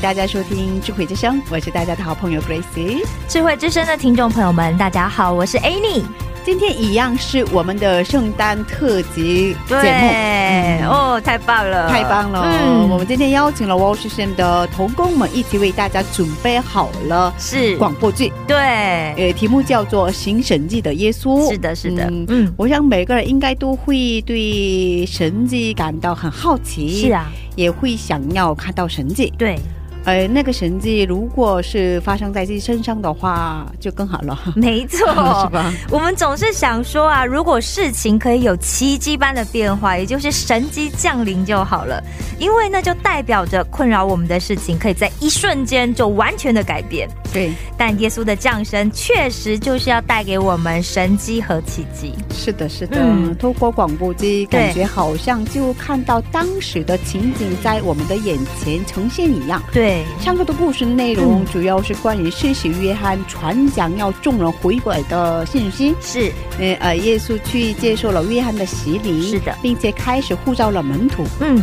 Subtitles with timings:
[0.00, 3.04] 迎大家收听智慧之声，我是大家的好朋友 Gracie。
[3.28, 6.02] 智慧之声的听众朋友们，大家好，我是 Annie。
[6.42, 12.40] 今天一样是我们的圣诞特辑节目，对，哦，太棒了，太棒了！
[12.50, 21.42] 嗯我们今天邀请了 w a s h i n 的童工们一起为大家准备好了是广播剧，对，呃，题目叫做《行神迹的耶稣》。
[21.50, 29.30] 是的，是的，嗯嗯，我想每个人应该都会对神迹感到很好奇，是，啊，也会想要看到神迹。
[29.36, 29.58] 对，
[30.04, 35.06] 呃，那个神迹如果是发生在自己身上的话，就更好了， 没错，
[35.44, 35.72] 是吧？
[35.90, 42.02] 我们总是想说啊，如果事情可以有奇迹般的变化，也就是神迹降临就好了，
[42.40, 47.08] 因为那就代表着困扰我们的事情可以在一瞬间就完全的改变。
[47.32, 52.12] 对，但耶稣的降生确实就是要带给我们神机和奇迹。
[52.34, 52.96] 是的，是的。
[52.98, 59.62] 嗯透过广播机，感觉好像就看到当时的情景在我们的眼前呈现一样。
[59.70, 65.94] 对，上课的故事内容嗯主要是关于施洗约翰传讲要众人悔改的信息。
[66.00, 71.22] 是呃呃，耶稣去接受了约翰的洗礼，是的并且开始呼召了门徒。
[71.40, 71.62] 嗯。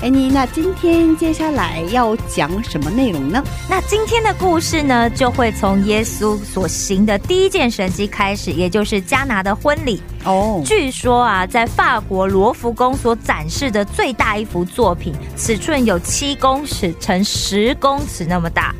[0.00, 3.42] 哎，你那今天接下来要讲什么内容呢？
[3.68, 10.00] 那今天的故事呢，就会从耶稣所行的第一件神迹开始，也就是加拿的婚礼。
[10.24, 18.74] 哦，据说啊，在法国罗浮宫所展示的最大一幅作品，尺寸有七公尺乘十公尺那么大。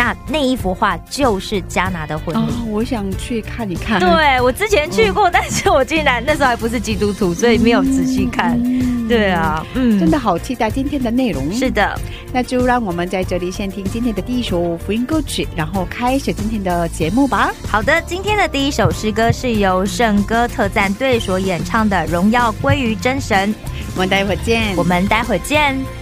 [0.00, 2.70] 那那一幅画就是加拿的婚啊、礼。
[2.70, 4.00] 我想去看一看。
[4.00, 8.58] 对我之前去过，但是我竟然那时候还不是基督徒，所以没有仔细看。
[8.64, 11.52] 嗯对，啊，嗯，真的好期待今天的内容。
[11.52, 12.00] 是的，
[12.32, 17.50] 那就让我们在这里先听今天的第一首福音歌曲，然后开始今天的节目吧。
[17.68, 23.52] 好的，今天的第一首诗歌是由圣歌特赞队所演唱的《荣耀归于真神》，
[23.96, 24.74] 我们待会儿见。
[24.76, 25.99] 我们待会儿见。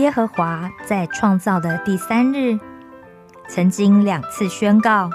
[0.00, 2.58] 耶和华在创造的第三日，
[3.48, 5.10] 曾经两次宣告：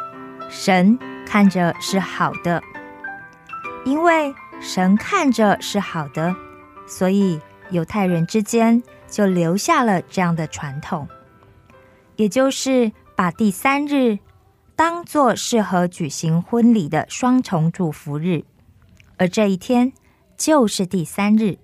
[0.47, 2.61] 神看着是好的。
[3.83, 6.35] 因为神看着是好的，
[6.87, 7.41] 所以
[7.71, 11.07] 犹太人之间就留下了这样的传统，
[12.15, 14.19] 也就是把第三日。
[14.77, 18.43] 当做适合举行婚礼的双重祝福日，
[19.17, 19.93] 而这一天
[20.35, 21.57] 就是第三日。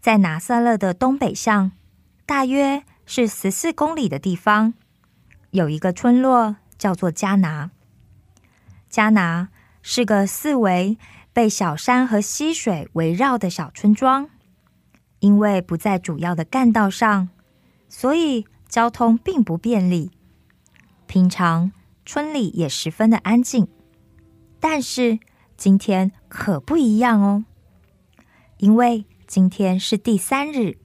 [0.00, 1.72] 在拿撒勒的东北向，
[2.30, 4.74] 大约是十四公里的地方，
[5.50, 7.72] 有一个村落叫做加拿。
[8.88, 9.48] 加拿
[9.82, 10.96] 是个四围
[11.32, 14.30] 被小山和溪水围绕的小村庄，
[15.18, 17.30] 因为不在主要的干道上，
[17.88, 20.12] 所以交通并不便利。
[21.08, 21.72] 平常。
[22.06, 23.66] 村里也十分的安静，
[24.60, 25.18] 但是
[25.56, 27.44] 今天可不一样哦，
[28.58, 30.78] 因为今天是第三日，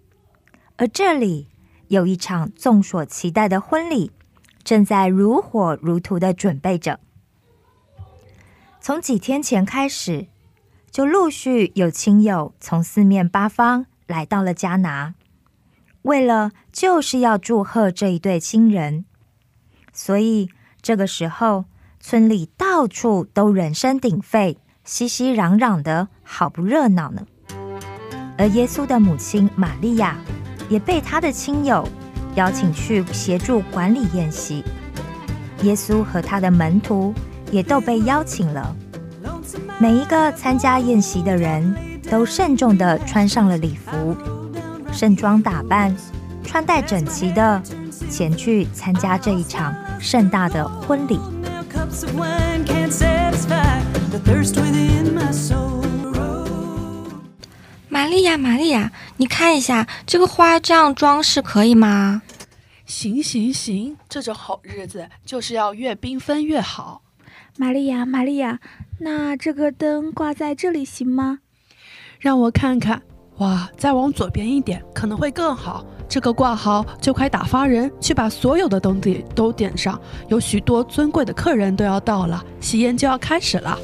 [0.78, 1.48] 而这里
[1.88, 4.12] 有一场众所期待的婚礼，
[4.64, 7.00] 正在如火如荼的准备着。
[8.82, 10.28] 从几天前开始，
[10.92, 15.16] 就陆续有亲友从四面八方来到了加拿，
[16.04, 19.06] 为了就是要祝贺这一对新人，
[19.94, 20.50] 所以。
[20.82, 21.66] 这个时候，
[22.00, 27.26] 村里到处都人声鼎沸，熙熙攘攘的，好不热闹呢。
[28.38, 30.16] 而耶稣的母亲玛利亚
[30.70, 31.88] 也被他的亲友
[32.36, 34.64] 邀请去协助管理宴席。
[35.64, 37.14] 耶稣和他的门徒
[37.52, 38.76] 也都被邀请了。
[39.80, 41.76] 每一个参加宴席的人
[42.10, 44.16] 都慎重的穿上了礼服，
[44.92, 45.96] 盛装打扮，
[46.44, 47.62] 穿戴整齐的
[48.10, 49.74] 前去参加这一场。
[49.98, 51.18] 盛大的婚礼。
[57.88, 62.22] 玛利亚，玛利亚，你看一下这个花这样装饰可以吗？
[62.86, 67.02] 行行行，这种好日子就是要越缤纷越好。
[67.58, 68.60] 玛利亚，玛利亚，
[69.00, 71.40] 那这个灯挂在这里行吗？
[72.20, 73.02] 让我看看。
[73.38, 75.86] 哇，再往左边一点可能会更好。
[76.08, 80.00] 这个挂好，就快打发人去把所有的灯点都点上。
[80.28, 83.80] 有许多尊贵的客人都要到了，喜宴就要开始了。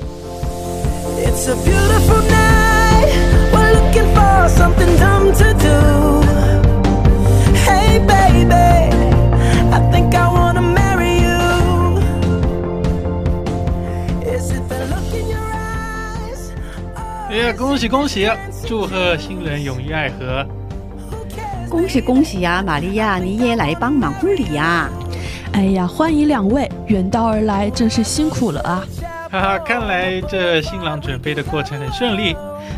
[17.30, 18.30] 哎呀，恭喜恭喜！
[18.68, 20.46] 祝贺新人永浴爱河！
[21.70, 24.90] 恭喜恭喜呀，玛利亚，你也来帮忙婚礼呀！
[25.54, 28.84] 哎呀，欢迎两位远道而来，真是辛苦了啊！
[29.32, 32.36] 哈哈，看来这新郎准备的过程很顺利，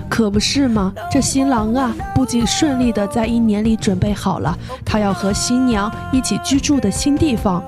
[0.10, 0.94] 可不是吗？
[1.12, 7.64] 这新郎啊，不仅顺利的在一年里准备好了他要和新娘一起居住的新地方。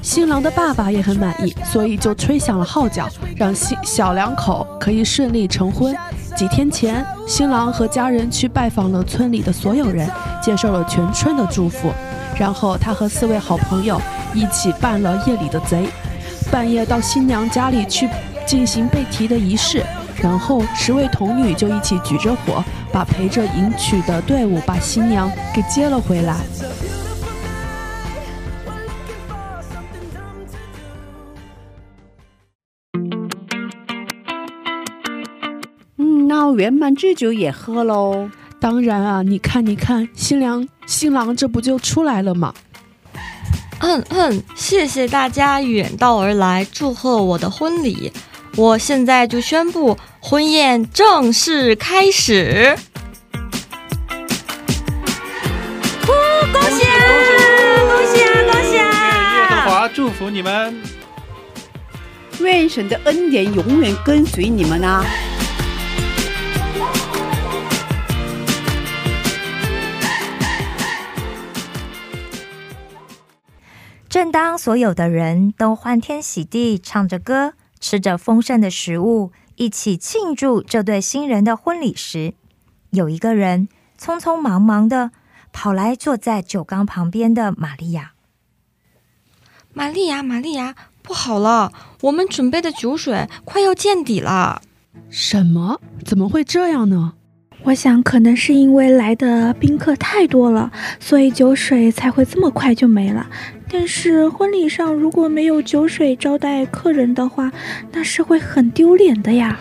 [0.00, 5.96] 新郎的爸爸也很满意，所以就吹响了号角，让新小两口可以顺利成婚。
[6.36, 10.06] 几天前，新郎和家人去拜访了村里的所有人，
[10.42, 11.90] 接受了全村的祝福。
[12.36, 13.98] 然后他和四位好朋友
[14.34, 15.86] 一起扮了夜里的贼，
[16.50, 18.08] 半夜到新娘家里去
[18.44, 19.82] 进行被提的仪式。
[20.22, 26.36] 然后十位童女就一起举着火，把陪着迎娶的队伍把新娘给接了回来。
[35.98, 38.30] 嗯，那圆满之酒也喝喽！
[38.60, 42.54] 当然啊，你看，你看，新娘新郎这不就出来了吗？
[43.80, 48.10] 嗯嗯，谢谢大家远道而来祝贺我的婚礼。
[48.56, 52.76] 我现在就宣布婚宴正式开始。
[56.06, 57.00] 恭喜啊！
[57.88, 58.30] 恭喜啊！
[58.52, 58.82] 恭喜啊！
[59.34, 60.80] 耶和华祝福你们，
[62.38, 65.04] 愿神的恩典永远跟随你们啊！
[74.08, 77.54] 正当所有的人都欢天喜地唱着歌、
[77.86, 82.32] 吃着丰盛的食物，一起庆祝这对新人的婚礼时，
[82.88, 83.68] 有一个人
[84.00, 85.10] 匆匆忙忙的
[85.52, 88.12] 跑来坐在酒缸旁边的玛利亚。
[89.74, 94.62] 玛利亚，玛利亚，不好了，我们准备的酒水快要见底了。
[95.10, 95.78] 什么？
[96.06, 97.12] 怎么会这样呢？
[97.64, 103.26] 我想，可能是因为来的宾客太多了，所以酒水才会这么快就没了。
[103.76, 107.50] 但是婚礼上如果没有酒水招待客人的话，
[107.90, 109.58] 那是会很丢脸的呀。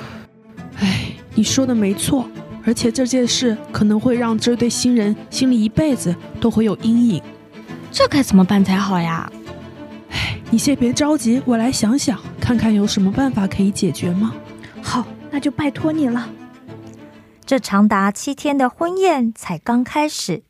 [0.78, 2.30] 哎，你说的没错，
[2.64, 7.24] 而且这件事可能会让这对新人心里一辈子都会有阴影。
[7.92, 9.28] 这该怎么办才好呀？
[10.12, 14.36] 哎，你先别着急，我来想想，看看有什么办法可以解决吗？
[14.84, 16.30] 好，那就拜托你了。
[17.44, 20.44] 这长达七天的婚宴才刚开始，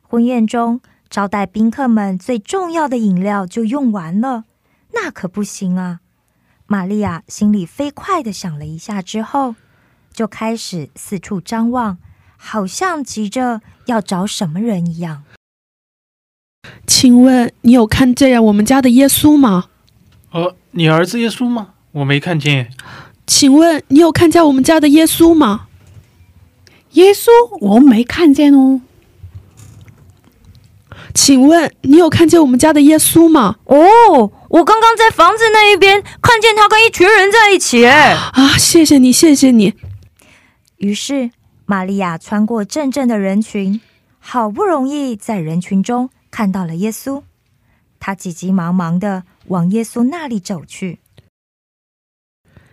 [0.00, 0.80] 婚宴中
[1.12, 4.44] 招待宾客们最重要的饮料就用完了，
[4.94, 6.00] 那可不行啊！
[6.66, 9.54] 玛利亚心里飞快的想了一下之后，
[10.10, 11.98] 就开始四处张望，
[12.38, 15.24] 好像急着要找什么人一样。
[16.86, 19.66] 请问你有看见我们家的耶稣吗？
[20.30, 21.74] 呃，你儿子耶稣吗？
[21.90, 22.72] 我没看见。
[23.26, 25.68] 请问你有看见我们家的耶稣吗？
[26.92, 27.28] 耶稣，
[27.60, 28.80] 我没看见哦。
[31.14, 33.56] 请问你有看见我们家的耶稣吗？
[33.64, 37.86] 哦，我刚刚在房子那一边看见他跟一群人在一起。
[37.86, 39.74] 啊，谢谢你，谢谢你。
[40.78, 41.30] 于是
[41.66, 43.80] 玛利亚穿过阵阵的人群，
[44.18, 47.22] 好不容易在人群中看到了耶稣。
[48.00, 50.98] 他急急忙忙的往耶稣那里走去。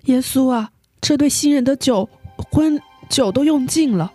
[0.05, 2.10] 耶稣啊，这对新人的酒
[2.51, 4.12] 婚酒都用尽了。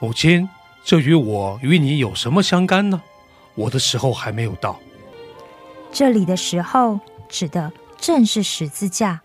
[0.00, 0.48] 母亲，
[0.84, 3.02] 这与我与你有什么相干呢？
[3.58, 4.78] 我的时候还没有到。
[5.90, 9.22] 这里的时候指的正是十字架。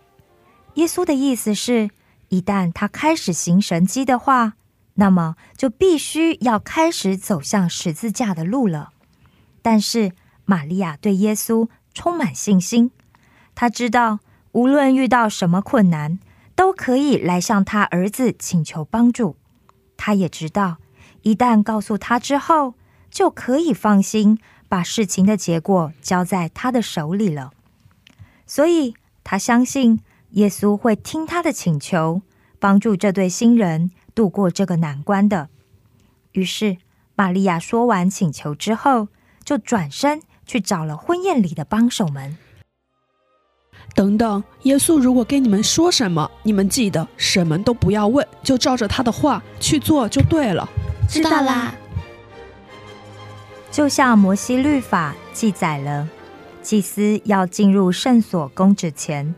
[0.74, 1.90] 耶稣的意思是，
[2.30, 4.54] 一旦他开始行神迹的话，
[4.94, 8.90] 那么就必须要开始走向十字架的路了。
[9.62, 10.12] 但是
[10.44, 12.90] 玛利亚对耶稣充满信心，
[13.54, 14.18] 她知道
[14.50, 16.18] 无论遇到什么困难，
[16.56, 19.36] 都可以来向他儿子请求帮助。
[19.96, 20.78] 她也知道，
[21.22, 22.74] 一旦告诉他之后，
[23.14, 27.52] 就可以放心把事情的结果交在他的手里了，
[28.44, 32.22] 所以他相信耶稣会听他的请求，
[32.58, 35.48] 帮助这对新人度过这个难关的。
[36.32, 36.78] 于是，
[37.14, 39.06] 玛利亚说完请求之后，
[39.44, 42.36] 就转身去找了婚宴里的帮手们。
[43.94, 50.68] 等等，耶稣如果跟你们说什么，你们记得什么都不要问，就照着他的话去做就对了。
[51.08, 51.72] 知道啦。
[53.74, 56.08] 就像摩西律法记载了，
[56.62, 59.34] 祭司要进入圣所供职前，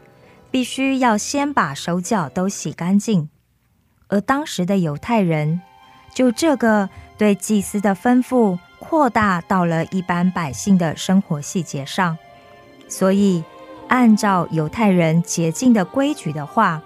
[0.50, 3.30] 必须要先把手脚都洗干净。
[4.08, 5.62] 而当时的犹太人，
[6.14, 12.18] 就这个对祭司的吩咐扩大到了一般百姓的生活细节上，
[12.88, 13.42] 所以
[13.88, 16.82] 按照犹太人洁净的规矩的话，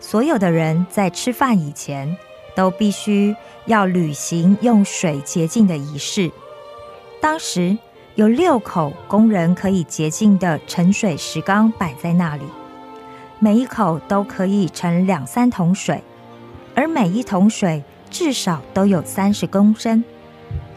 [0.00, 2.16] 所有的人在吃饭以前，
[2.56, 3.36] 都必须
[3.66, 6.32] 要履行用水洁净的仪式。
[7.22, 7.78] 当时
[8.16, 12.42] 有六口工人可以洁净的盛水石缸摆在那里，
[13.38, 16.02] 每一口都可以盛两三桶水，
[16.74, 20.02] 而每一桶水至少都有三十公升，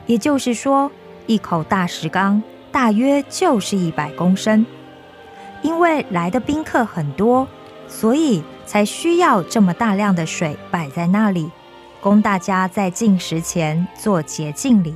[0.05, 0.91] 也就是说，
[1.25, 4.63] 一口大石缸大约就是一百公升。
[5.63, 7.47] 因为来的宾客很多，
[7.87, 11.49] 所以才需要这么大量的水摆在那里，
[11.99, 14.95] 供大家在进食前做洁净礼。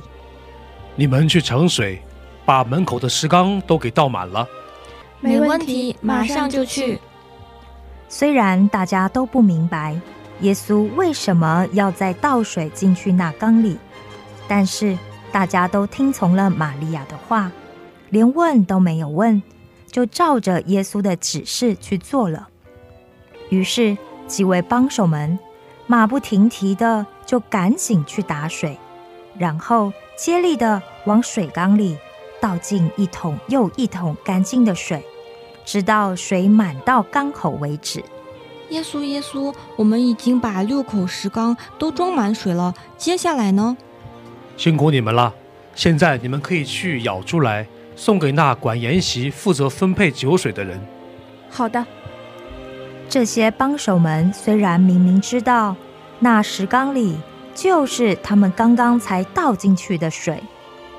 [1.00, 1.98] 你们去盛水，
[2.44, 4.46] 把门口的石缸都给倒满了。
[5.18, 7.00] 没问题，马上就去。
[8.06, 9.98] 虽然大家都不明白
[10.42, 13.78] 耶稣为什么要再倒水进去那缸里，
[14.46, 14.98] 但是
[15.32, 17.50] 大家都听从了玛利亚的话，
[18.10, 19.42] 连问都没有问，
[19.90, 22.48] 就照着耶稣的指示去做了。
[23.48, 25.38] 于是几位帮手们
[25.86, 28.76] 马不停蹄的就赶紧去打水，
[29.38, 29.90] 然后。
[30.22, 31.96] 接力的往水缸里
[32.40, 35.04] 倒进一桶又一桶干净的水，
[35.64, 38.02] 直到水满到缸口为止。
[38.70, 42.74] 耶稣，耶稣，我们已经把六口石缸都装满水了。
[42.96, 43.76] 接下来呢？
[44.56, 45.34] 辛苦你们了。
[45.74, 47.66] 现在你们可以去舀出来，
[47.96, 50.80] 送给那管筵席、负责分配酒水的人。
[51.48, 51.84] 好的。
[53.08, 55.76] 这些帮手们虽然明明知道
[56.18, 57.16] 那石缸里。
[57.52, 60.40] 就是他们刚刚才倒进去的水，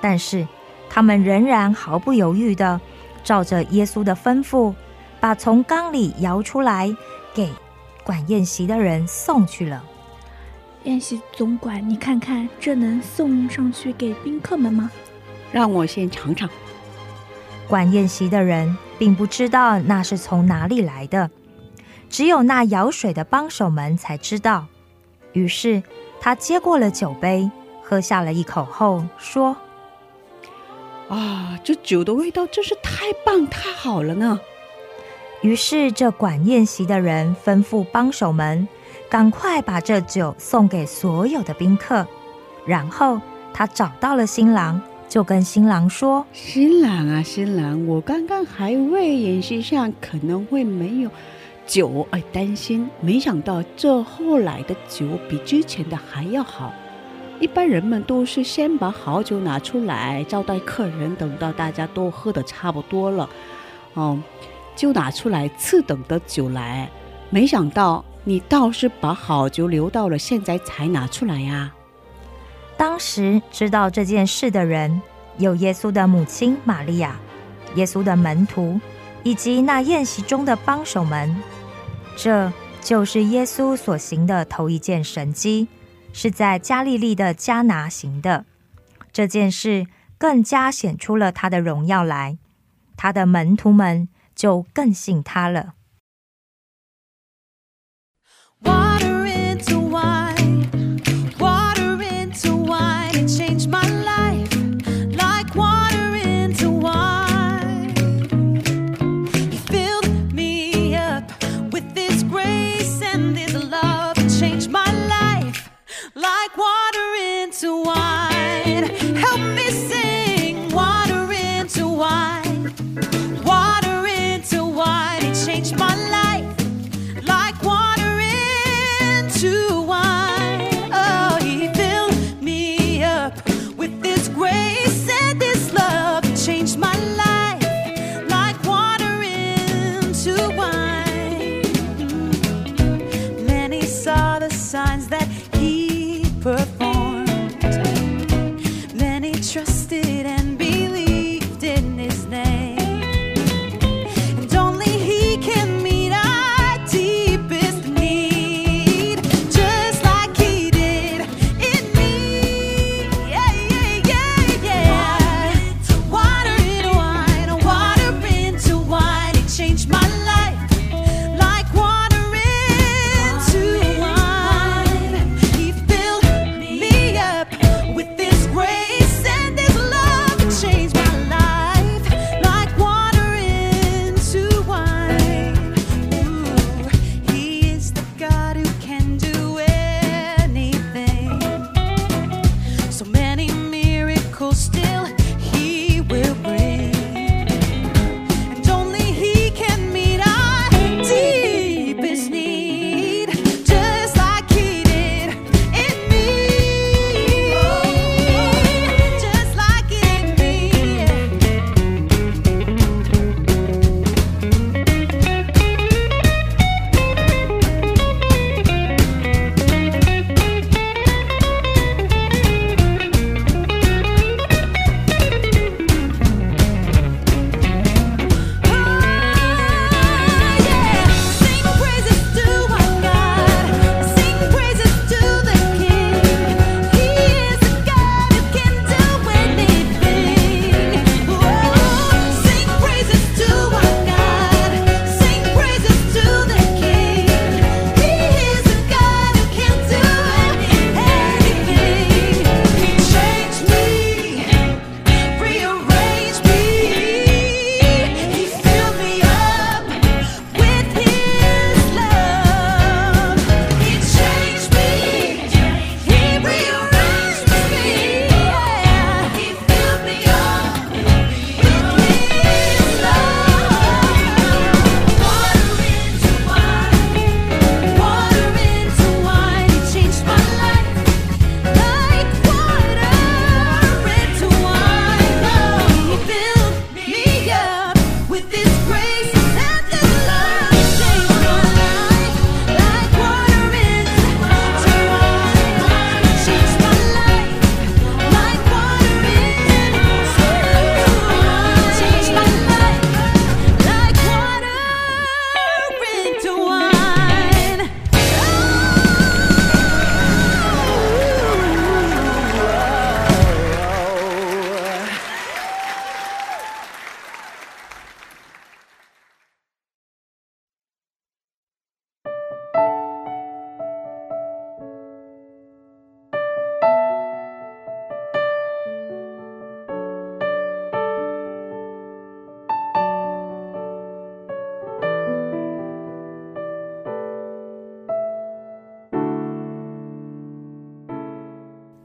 [0.02, 0.46] 但是
[0.90, 2.82] 他们仍然毫不犹豫的
[3.24, 4.74] 照着耶稣的吩咐，
[5.20, 6.94] 把从缸里舀出来
[7.34, 7.50] 给
[8.04, 9.84] 管宴席的人送去了。
[10.84, 14.92] 宴席总管，你看看这能送上去给宾客们吗？
[15.52, 16.50] 让我先尝尝。
[17.68, 21.30] 管宴席的人并不知道那是从哪里来的，
[22.10, 24.66] 只有那舀水的帮手们才知道。
[25.34, 25.84] 于是。
[26.24, 27.50] 他接过了酒杯，
[27.82, 29.58] 喝下了一口后说
[31.12, 34.40] ：“啊，这酒的味道真是太棒太好了呢！
[35.42, 38.66] 于是，这管宴席的人吩咐帮手们，
[39.10, 42.08] 赶快把这酒送给所有的宾客。
[42.66, 43.20] 然后，
[43.54, 51.10] 他找到了新郎，就跟新郎说：“新郎啊，新郎，我刚刚还为宴席上可能会没有
[51.68, 56.72] 酒而担心，没想到这后来的酒比之前的还要好。
[57.42, 63.30] 一般人们都是先把好酒拿出来招待客人，等到大家都喝的差不多了，
[63.96, 64.24] 嗯。”
[64.74, 66.90] 就拿出来次等的酒来，
[67.30, 71.74] 没想到你倒是把好酒留到了现在才拿出来呀！
[72.78, 75.02] 当时知道这件事的人
[75.38, 77.20] 有耶稣的母亲玛利亚、
[77.76, 78.80] 耶稣的门徒
[79.24, 81.36] 以及那宴席中的帮手们。
[82.16, 82.52] 这
[82.82, 85.68] 就是耶稣所行的头一件神迹，
[86.14, 88.46] 是在加利利的加拿行的。
[89.12, 92.38] 这件事更加显出了他的荣耀来，
[92.96, 94.10] 他的门徒们。
[94.34, 95.76] 就更信他了。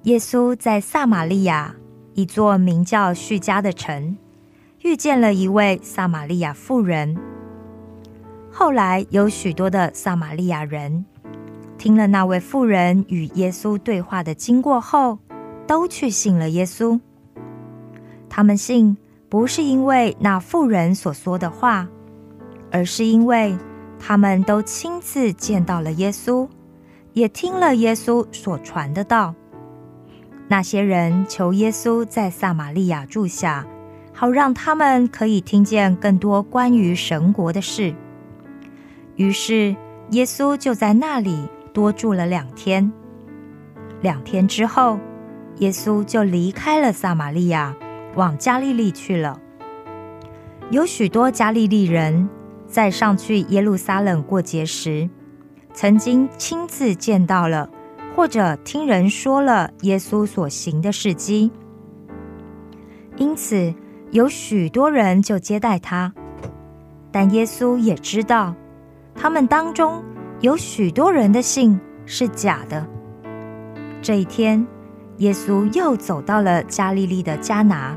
[0.07, 1.75] 耶稣在撒玛利亚
[2.15, 4.17] 一座名叫叙加的城，
[4.83, 7.17] 遇见了一位撒玛利亚妇人。
[8.49, 11.05] 后来有许多的撒玛利亚人
[11.77, 15.19] 听了那位妇人与耶稣对话的经过后，
[15.67, 17.01] 都去信了耶稣。
[18.29, 18.97] 他们信
[19.29, 21.89] 不是因为那妇人所说的话，
[22.71, 23.59] 而是因为
[23.99, 26.49] 他们都亲自见到了耶稣，
[27.13, 29.35] 也听了耶稣所传的道。
[30.49, 33.67] 那些人求耶稣在撒玛利亚住下，
[34.13, 37.95] 好让他们可以听见更多关于神国的事。
[39.17, 39.75] 于是
[40.11, 42.93] 耶稣就在那里多住了两天。
[44.03, 45.01] 两天之后，
[45.57, 47.75] 耶稣就离开了撒玛利亚，
[48.15, 49.41] 往加利利去了。
[50.71, 52.29] 有许多加利利人
[52.67, 55.09] 在上去耶路撒冷过节时，
[55.73, 57.71] 曾经亲自见到了。
[58.17, 61.53] 或者听人说了耶稣所行的事迹，
[63.19, 63.75] 因此
[64.11, 66.15] 有许多人就接待他。
[67.13, 68.55] 但耶稣也知道，
[69.15, 70.03] 他们当中
[70.41, 72.89] 有许多人的信是假的。
[74.01, 74.67] 这一天，
[75.19, 77.95] 耶稣又走到了加利利的迦拿，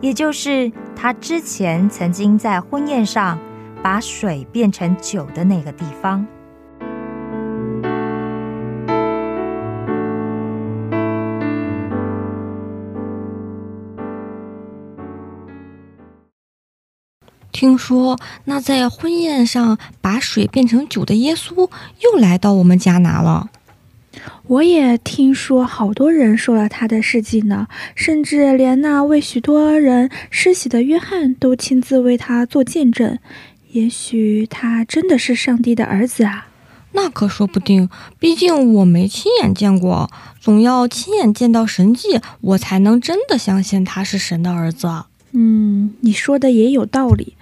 [0.00, 3.38] 也就是他之前曾经在婚宴上
[3.84, 6.26] 把水变成酒的那个地方。
[17.64, 21.70] 听说那在婚宴上把水变成酒的耶稣
[22.02, 23.48] 又来到我们迦拿了。
[24.48, 33.18] 我也听说好多人说了他的事迹呢，甚至连那为许多人施洗的约翰都亲自为他做见证。
[33.72, 36.48] 也许他真的是上帝的儿子啊？
[36.92, 45.04] 那可说不定，毕竟我没亲眼见过，总要亲眼见到神迹，我才能真的相信他是神的儿子。
[45.36, 47.36] 嗯，你说的也有道理。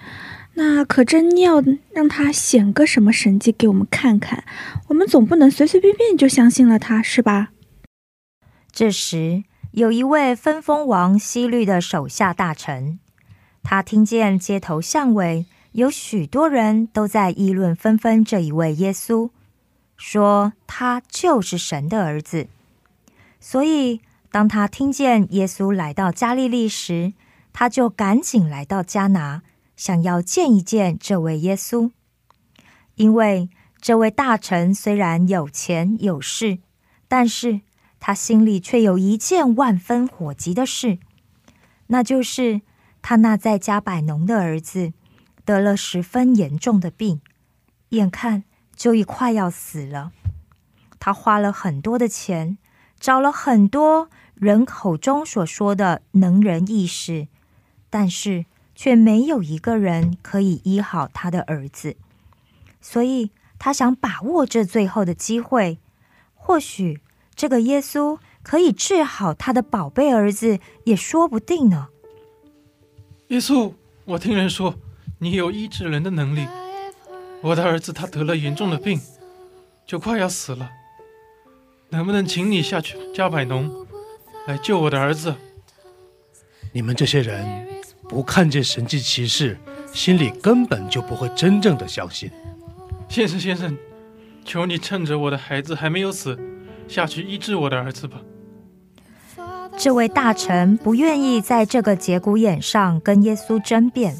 [0.55, 4.43] 那可真要让他显个什么神迹给我们看看，
[4.87, 7.49] 我们总不能随随便便就相信了他，是吧？
[8.71, 12.99] 这时，有一位分封王西律的手下大臣，
[13.63, 19.29] 他听见街头巷尾有许多人都在议论纷纷这一位耶稣，
[19.97, 22.47] 说他就是神的儿子。
[23.39, 24.01] 所以，
[24.31, 27.13] 当他听见耶稣来到加利利时，
[27.53, 29.43] 他就赶紧来到迦拿，
[29.77, 31.91] 想要见一见这位耶稣。
[32.95, 36.59] 因为这位大臣虽然有钱有势，
[37.07, 37.61] 但是
[37.99, 40.99] 他心里却有一件万分火急的事，
[41.87, 42.61] 那就是
[43.01, 44.93] 他那在加百农的儿子
[45.45, 47.21] 得了十分严重的病，
[47.89, 48.43] 眼看
[48.75, 50.11] 就已快要死了。
[50.99, 52.57] 他花了很多的钱，
[52.99, 57.27] 找了很多人口中所说的能人异士。
[57.93, 61.95] 但是却没有一个人可以医好他的儿子，
[62.81, 63.29] 所以
[63.59, 65.77] 他想把握这最后的机会，
[66.33, 67.01] 或许
[67.35, 71.89] 这个耶稣可以治好他的宝贝儿子，也说不定呢。
[73.27, 73.71] 耶稣，
[74.05, 74.73] 我听人说
[75.19, 76.47] 你有医治人的能力，
[77.41, 78.99] 我的儿子他得了严重的病，
[79.85, 80.71] 就快要死了，
[81.89, 83.85] 能不能请你下去加百农
[84.47, 85.35] 来救我的儿子？
[86.71, 87.71] 你们这些人。
[88.13, 89.57] 不看见神迹奇事，
[89.91, 92.29] 心里根本就不会真正的相信。
[93.09, 93.75] 先生，先生，
[94.45, 96.37] 求你趁着我的孩子还没有死，
[96.87, 98.21] 下去医治我的儿子吧。
[99.75, 104.15] 这位大臣不愿意在这个节骨眼上跟耶稣争辩，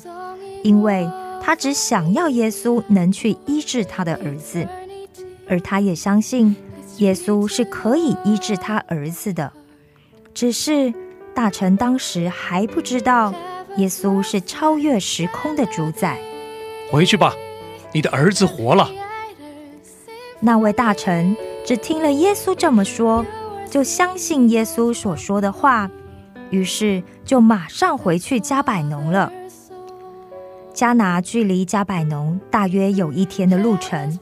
[0.63, 1.07] 因为
[1.39, 4.67] 他只想要耶稣能去医治他的儿子，
[5.47, 6.55] 而他也相信
[6.97, 9.53] 耶稣是可以医治他儿子的。
[10.33, 10.91] 只是
[11.35, 13.31] 大臣当时还不知道。
[13.77, 16.19] 耶稣是超越时空的主宰。
[16.91, 17.33] 回去吧，
[17.91, 18.89] 你的儿子活了。
[20.39, 23.25] 那位大臣只听了耶稣这么说，
[23.69, 25.89] 就相信耶稣所说的话，
[26.51, 29.31] 于是就马上回去加百农了。
[30.73, 34.19] 加拿距离加百农大约有一天的路程，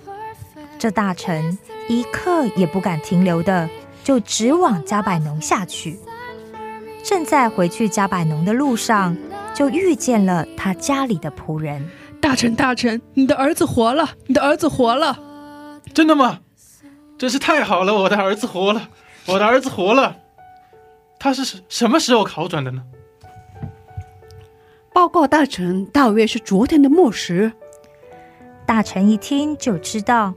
[0.78, 1.58] 这大臣
[1.90, 3.70] 一刻也不敢停留的，
[4.04, 6.00] 就直往加百农下去。
[7.04, 9.18] 正在回去加百农的路上。
[9.54, 11.88] 就遇见了他家里的仆人，
[12.20, 15.18] 大臣，大臣，你的儿子活了，你的儿子活了，
[15.94, 16.40] 真的吗？
[17.18, 18.90] 真是太好了，我的儿子活了，
[19.28, 20.18] 我的儿子活了。
[21.20, 22.82] 他是什么时候好转的呢？
[24.94, 27.52] 报告大臣，大约是昨天的末时。
[28.66, 30.34] 大臣一听就知道，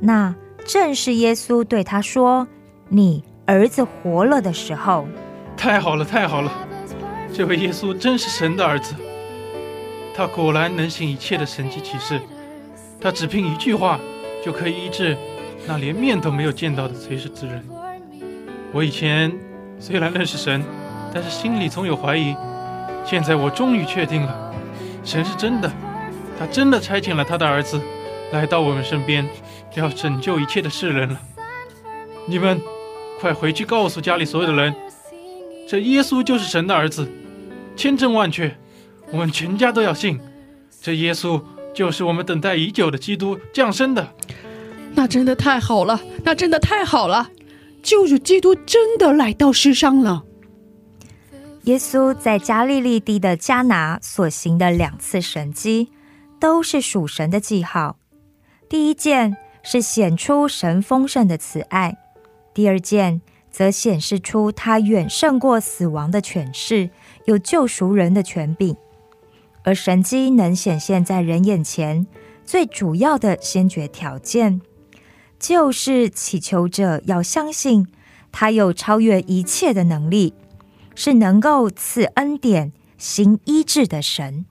[0.00, 0.34] 那
[0.66, 2.48] 正是耶稣对他说
[2.88, 5.06] ：“你儿子活了的时候，
[5.56, 6.50] 太好了，太好了！
[7.36, 8.94] 这位耶稣真是神的儿子，
[10.14, 12.20] 他果然能行一切的神迹奇事。
[13.00, 13.98] 他只凭一句话
[14.44, 15.16] 就可以医治
[15.66, 17.60] 那连面都没有见到的垂死之人。
[18.72, 19.32] 我以前
[19.80, 20.62] 虽然认识神，
[21.12, 22.36] 但是心里总有怀疑。
[23.04, 24.54] 现在我终于确定了，
[25.02, 25.68] 神是真的，
[26.38, 27.80] 他真的差遣了他的儿子
[28.30, 29.28] 来到我们身边，
[29.74, 31.20] 要拯救一切的世人了。
[32.26, 32.60] 你们
[33.20, 34.72] 快回去告诉家里所有的人，
[35.68, 37.06] 这耶稣就是神的儿子，
[37.76, 38.56] 千真万确，
[39.10, 40.20] 我们全家都要信。
[40.80, 41.42] 这耶稣
[41.74, 44.14] 就是我们等待已久的基督降生的。
[44.94, 47.30] 那真的太好了，那真的太好了，
[47.82, 50.24] 救主基督真的来到世上了。
[51.64, 55.88] 耶稣在加利利地的迦拿所行的两次神迹，
[56.38, 57.96] 都是属神的记号。
[58.68, 61.96] 第一件是显出神丰盛的慈爱，
[62.52, 66.90] 第二件则显示出他远胜过死亡的权势，
[67.24, 68.76] 有救赎人的权柄。
[69.62, 72.06] 而神机能显现在人眼前，
[72.44, 74.60] 最主要的先决条件，
[75.38, 77.86] 就是祈求者要相信
[78.30, 80.34] 他有超越一切的能力。
[80.96, 84.46] 是能够赐恩典、行医治的神。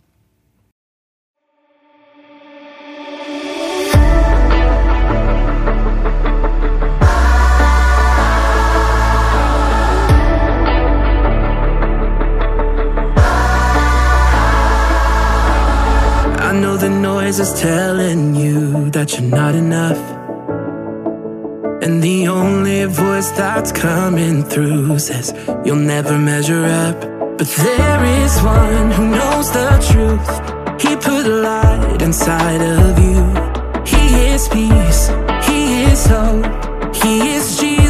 [16.83, 20.01] The noise is telling you that you're not enough.
[21.81, 26.99] And the only voice that's coming through says you'll never measure up.
[27.37, 30.29] But there is one who knows the truth.
[30.83, 33.21] He put light inside of you.
[33.93, 35.01] He is peace.
[35.47, 36.45] He is hope.
[37.01, 37.82] He is Jesus.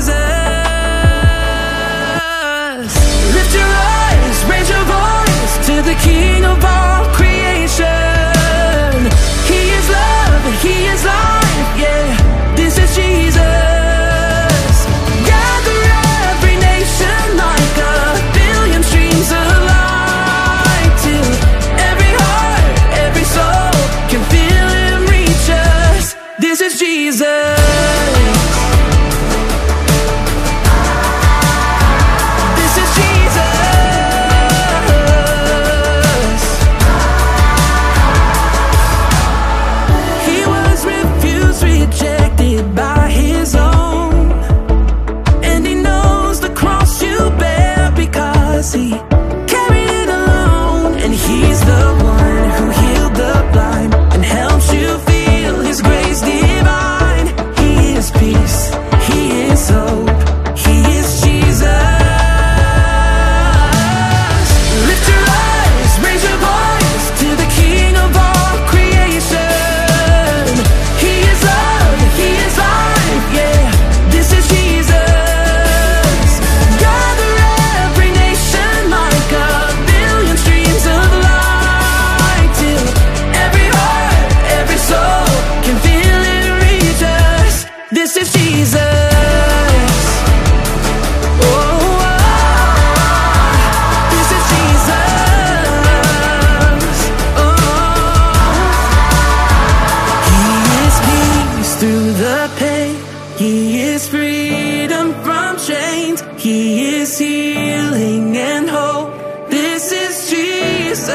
[103.44, 106.24] He is freedom from chains.
[106.38, 109.10] He is healing and hope.
[109.50, 111.10] This is Jesus.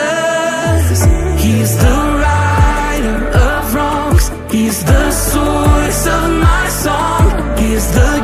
[1.43, 4.29] He's the righter of wrongs.
[4.53, 7.57] He's the source of my song.
[7.57, 8.18] He's the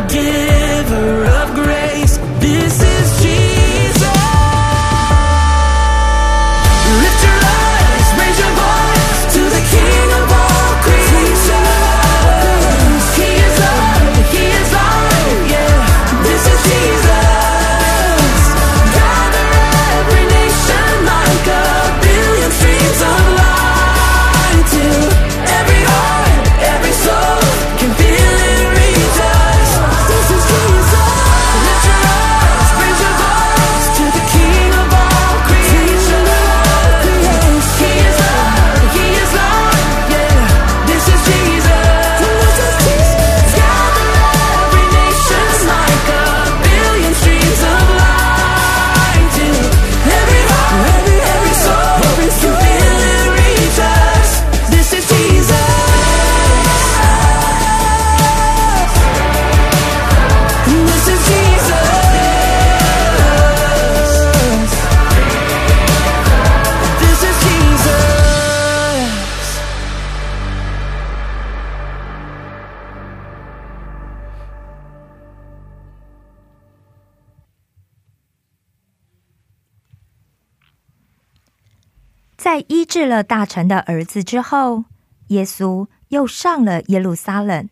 [83.15, 84.85] 了大臣的儿子之后，
[85.29, 87.69] 耶稣又上了耶路撒冷，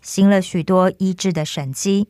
[0.00, 2.08] 行了许多医治的神迹，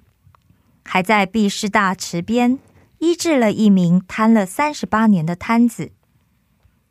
[0.85, 2.61] 还在毕士大池边
[2.99, 5.91] 医治了一名瘫了三十八年的瘫子。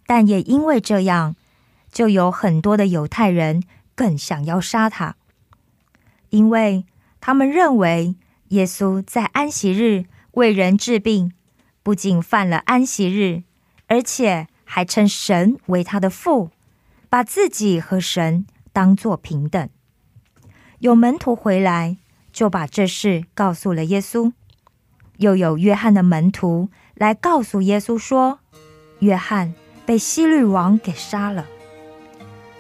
[0.06, 1.36] 但也因为这样，
[1.92, 3.64] 就有很多的犹太人
[3.96, 5.16] 更想要杀他，
[6.30, 6.86] 因为
[7.22, 8.16] 他们认为
[8.50, 11.32] 耶稣在安息日为人治病，
[11.82, 13.44] 不仅犯了安息日，
[13.88, 16.50] 而且还称神为他的父，
[17.08, 19.70] 把自己和神当作平等。
[20.80, 21.96] 有门徒回来，
[22.34, 24.34] 就把这事告诉了耶稣。
[25.18, 28.40] 又有约翰的门徒来告诉耶稣说，
[29.00, 29.54] 约翰。
[29.88, 31.46] 被希律王给杀了，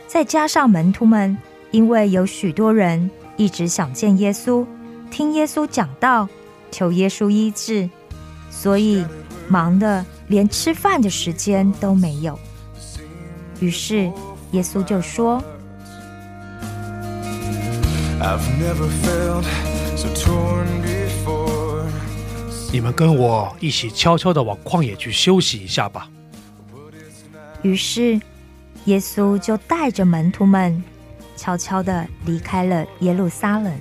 [0.05, 1.35] 再加上门徒们，
[1.71, 4.63] 因为有许多人一直想见耶稣，
[5.09, 6.29] 听耶稣讲道，
[6.69, 7.89] 求耶稣医治，
[8.51, 9.03] 所以
[9.47, 12.37] 忙得连吃饭的时间都没有。
[13.59, 14.11] 于是
[14.51, 15.41] 耶稣就说
[18.19, 19.45] ：“I've never felt
[19.95, 21.85] so torn before.
[22.71, 26.09] 你们跟我一起悄悄的往旷野去休息一下吧。”
[27.63, 28.19] 于是，
[28.85, 30.83] 耶稣就带着门徒们
[31.35, 33.73] 悄悄的离开了耶路撒冷，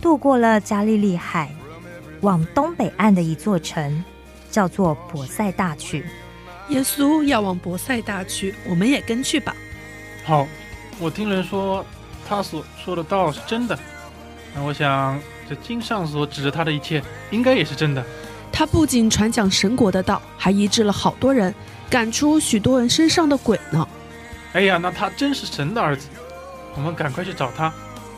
[0.00, 1.50] 渡过了加利利海，
[2.20, 4.04] 往东北岸的一座城，
[4.50, 6.04] 叫做博塞大去。
[6.68, 9.54] 耶稣要往博塞大去，我们也跟去吧。
[10.24, 10.46] 好，
[10.98, 11.84] 我听人说
[12.28, 13.78] 他所说的道是真的，
[14.54, 15.18] 那我想
[15.48, 18.04] 这经上所指着他的一切，应该也是真的。
[18.52, 21.54] 他不仅传讲神国的道，还医治了好多人。
[21.90, 23.88] 赶出许多人身上的鬼呢！
[24.52, 26.06] 哎呀，那他真是神的儿子！
[26.74, 27.72] 我们赶快去找他，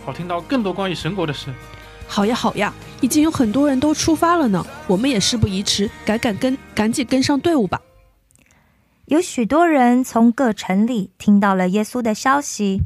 [0.04, 1.54] 好听到更多关于神国的事。
[2.10, 4.66] 好呀，好呀，已经有很多人都出发了呢。
[4.88, 7.80] 我们也事不宜迟，赶赶跟，赶紧跟上队伍吧。
[9.06, 12.82] 有许多人从各城里听到了耶稣的消息，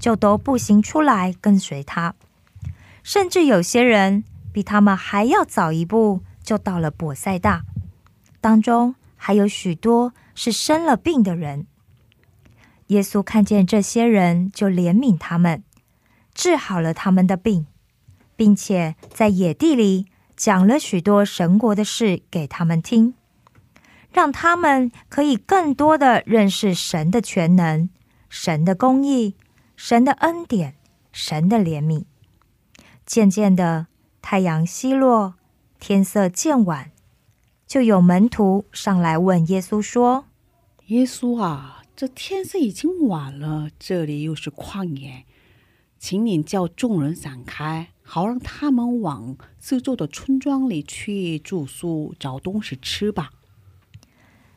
[0.00, 2.14] 就都步行出来跟随他。
[3.02, 7.64] 甚至有些人比他们还要早一步，就到了伯赛大。
[8.40, 10.14] 当中还有许多。
[10.34, 11.66] 是生了病的人，
[12.86, 15.62] 耶稣看见这些人，就怜悯他们，
[16.32, 17.66] 治好了他们的病，
[18.36, 20.06] 并且在野地里
[20.36, 23.14] 讲了许多神国的事给他们听，
[24.12, 27.88] 让他们可以更多的认识神的全能、
[28.28, 29.36] 神的公义、
[29.76, 30.74] 神的恩典、
[31.12, 32.04] 神的怜悯。
[33.04, 33.86] 渐渐的，
[34.20, 35.34] 太阳西落，
[35.78, 36.90] 天色渐晚。
[37.66, 40.26] 就有门徒上来问耶稣说
[40.88, 45.24] ：“耶稣啊，这天色已经晚了，这里又是旷野，
[45.98, 53.30] 请你叫众人散开，好让他们往四周的村庄里去住宿，找东西吃吧。”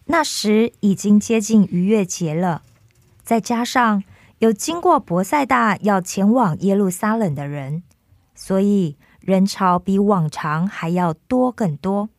[0.08, 2.64] 那时已经接近逾越节了，
[3.24, 4.04] 再加上
[4.40, 7.84] 有经过伯赛大要前往耶路撒冷的人，
[8.36, 12.10] 所以人潮比往常还要多更多。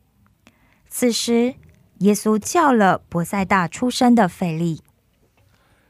[0.89, 1.53] 此时，
[1.99, 4.81] 耶稣叫了伯赛大出生的费利：“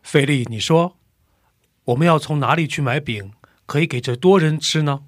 [0.03, 0.97] 费利，你说，
[1.85, 3.31] 我们要从哪里去买饼，
[3.65, 5.03] 可以给这多人吃呢？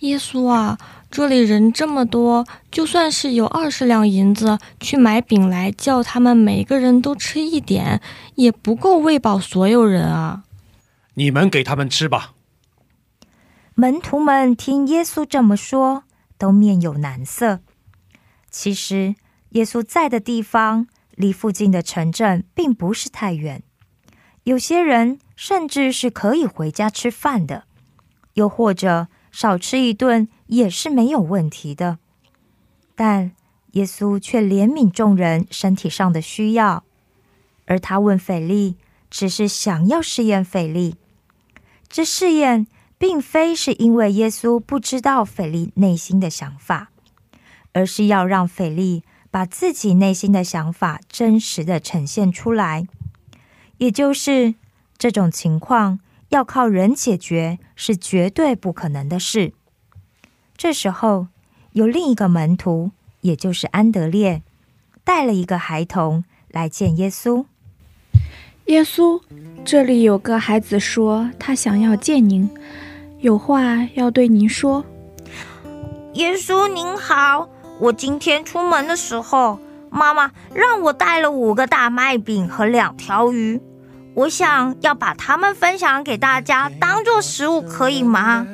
[0.00, 0.78] 耶稣啊，
[1.10, 8.00] 这里人这么多，就算是有二十两银子去买饼来，叫他们每个人都吃一点，
[8.34, 10.44] 也不够喂饱所有人啊。
[11.14, 12.34] 你们给他们吃吧。
[13.74, 16.04] 门徒们听耶稣这么说，
[16.38, 17.60] 都面有难色。
[18.50, 19.14] 其实，
[19.50, 23.62] 耶稣在的地方离附近的城镇并不是太远，
[24.44, 27.64] 有些人甚至是可以回家吃饭的，
[28.34, 31.98] 又或者少吃一顿也是没有问题的。
[32.94, 33.32] 但
[33.72, 36.84] 耶稣却怜悯众人身体上的需要，
[37.66, 38.76] 而他问腓力，
[39.08, 40.96] 只是想要试验腓力。
[41.88, 42.66] 这试验
[42.98, 46.90] 并非是因为耶稣不知道腓力内心的想法。
[47.72, 52.88] 而是要让斐利把自己内心的想法真实的呈现出来，
[53.78, 54.56] 也就是
[54.98, 56.00] 这种情况
[56.30, 59.52] 要靠人解决是绝对不可能的事。
[60.56, 61.28] 这时候
[61.72, 64.42] 有另一个门徒，也就是安德烈，
[65.04, 67.44] 带了一个孩童来见耶稣。
[68.66, 69.20] 耶稣，
[69.64, 72.48] 这里有个孩子说他想要见您，
[73.18, 74.84] 有话要对您说。
[76.14, 77.48] 耶稣您好。
[77.80, 79.58] 我今天出门的时候，
[79.88, 83.58] 妈妈让我带了五个大麦饼和两条鱼，
[84.20, 88.46] 我想要把它们分享给大家，当做食物，可以吗？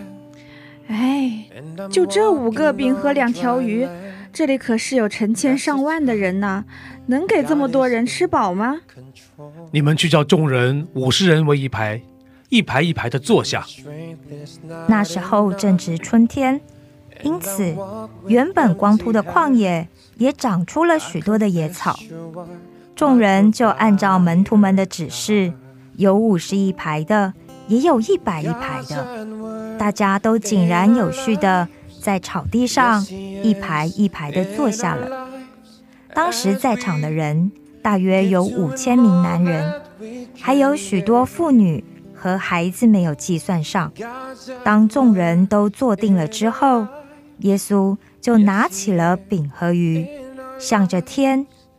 [0.86, 1.46] 哎，
[1.90, 3.88] 就这五个饼和两条鱼，
[4.32, 6.64] 这里可是有成千上万的人呢，
[7.06, 8.76] 能给这么多人吃饱吗？
[9.72, 12.00] 你们去叫众人五十人为一排，
[12.48, 13.66] 一排一排的坐下。
[14.86, 16.60] 那时候正值春天，
[17.24, 17.74] 因此
[18.28, 19.88] 原本光秃的旷野
[20.18, 21.98] 也长出了许多的野草。
[22.96, 25.52] 众人就按照门徒们的指示，
[25.96, 27.34] 有五十一排的，
[27.68, 29.26] 也有一百一排的，
[29.78, 31.68] 大家都井然有序的
[32.00, 35.28] 在草地上一排一排的坐下了。
[36.14, 39.82] 当时在场的人大约有五千名男人，
[40.40, 41.84] 还有许多妇女
[42.14, 43.92] 和孩子没有计算上。
[44.64, 46.86] 当众人都坐定了之后，
[47.40, 50.08] 耶稣就拿起了饼和鱼，
[50.58, 51.46] 向着天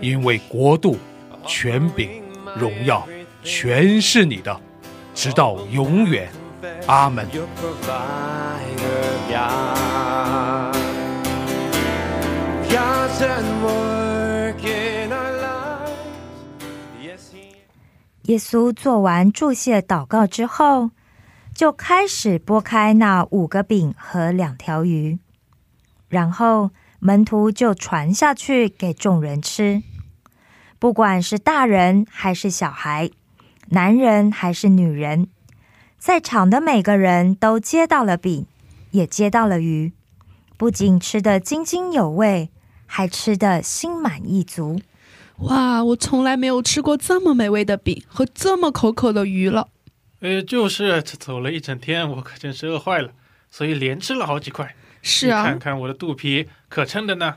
[0.00, 0.96] 因为国度、
[1.46, 2.22] 权柄、
[2.56, 3.06] 荣耀，
[3.42, 4.60] 全是你的，
[5.14, 6.30] 直到永远。
[6.86, 7.26] 阿门。
[7.32, 10.76] Your provider, God.
[12.70, 15.90] God's at work in our lives.
[17.00, 17.56] Yes, He
[18.24, 20.90] 耶稣做完祝谢祷告之后，
[21.54, 25.18] 就开始拨开那五个饼和两条鱼，
[26.08, 26.70] 然后
[27.00, 29.82] 门徒就传下去给众人吃。
[30.78, 33.10] 不管是大人还是小孩，
[33.70, 35.28] 男人还是女人，
[35.98, 38.46] 在场的每个人都接到了饼，
[38.92, 39.92] 也接到了鱼，
[40.56, 42.50] 不仅吃得津津有味，
[42.86, 44.80] 还吃得心满意足。
[45.38, 49.68] 哇，我从来没有吃过这么美味的饼和这么口渴的鱼了。
[50.20, 53.12] 呃，就是这走了一整天，我可真是饿坏了，
[53.50, 54.74] 所以连吃了好几块。
[55.00, 57.36] 是啊看啊，看我的肚皮，可称的呢。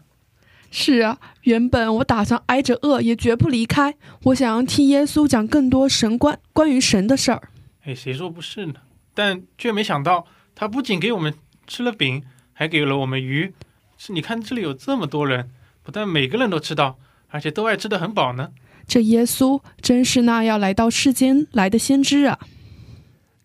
[0.70, 7.50] 是啊，原本我打算挨着饿也绝不离开，我想要听耶稣讲更多神关关于神的事儿。
[7.84, 8.76] 哎，谁说不是呢？
[9.14, 10.26] 但却没想到，
[10.56, 11.34] 他不仅给我们
[11.68, 12.24] 吃了饼，
[12.54, 13.54] 还给了我们鱼。
[13.98, 15.50] 是，你看这里有这么多人，
[15.84, 18.52] 不但每个人都吃到，而且都爱吃的很饱呢。
[18.88, 22.40] 这耶稣真是那要来到世间来的先知啊！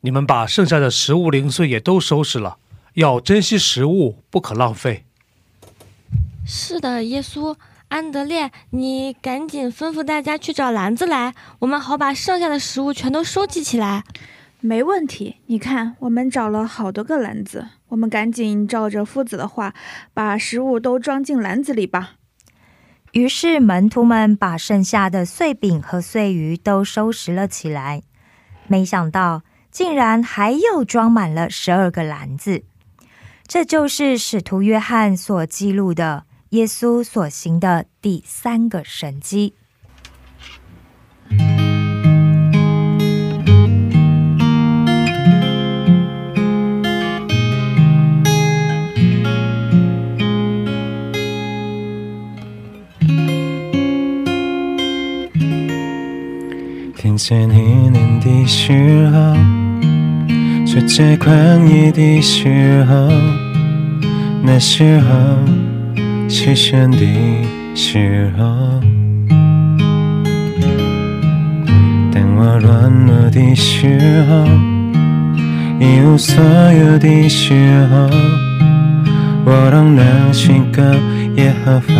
[0.02, 2.58] 你们把剩下的食物零碎也都收拾了，
[2.94, 5.05] 要珍惜食物，不可浪费。
[6.48, 7.56] 是的，耶稣，
[7.88, 14.04] 安德烈，你赶紧吩咐大家去找篮子来，我们好把剩下的食物全都收集起来。
[14.60, 19.74] 没问题，你看，我们找了好多个篮子，我们赶紧照着夫子的话，
[20.14, 22.12] 把食物都装进篮子里吧。
[23.10, 28.04] 于是门徒们把剩下的碎饼和碎鱼都收拾了起来，
[28.68, 29.42] 没想到
[29.72, 32.62] 竟然还又装满了十二个篮子。
[33.48, 36.24] 这就是使徒约翰所记录的
[36.56, 39.52] 耶稣所行的第三个神迹。
[56.96, 59.34] 听见你念的时候，
[60.64, 63.10] 就在旷野的时候，
[64.42, 65.06] 那时候
[66.28, 67.06] 牺牲的
[67.74, 68.44] 时候，
[72.12, 73.98] 当我软弱的时
[74.28, 74.44] 候，
[75.78, 77.54] 一无所有的时
[77.90, 78.10] 候，
[79.44, 80.82] 我仍然信靠
[81.36, 81.94] 耶和华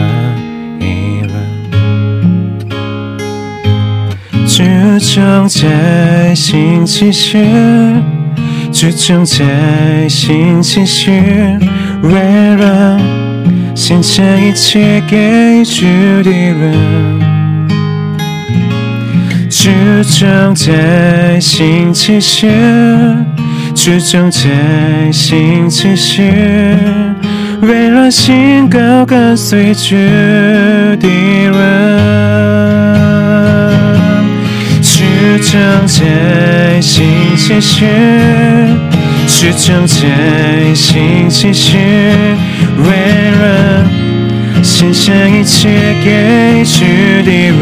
[0.80, 1.32] 依然。
[4.46, 4.64] 注
[4.98, 7.46] 重在心其实，
[8.72, 11.10] 注重在心其实，
[12.02, 13.00] 为了
[13.76, 15.84] 献上一切给主
[16.22, 16.72] 的人。
[19.50, 19.70] 注
[20.02, 22.50] 重在心其实，
[23.74, 26.22] 注重在心其实，
[27.60, 31.52] 为了信靠跟随主的人。
[34.80, 35.02] 注
[35.42, 37.04] 重在心
[37.36, 37.84] 其实，
[39.26, 41.76] 注重在心其实，
[42.84, 42.86] 为
[43.40, 43.44] 了
[44.62, 45.68] 献上一切
[46.04, 46.84] 给主
[47.24, 47.60] 的人。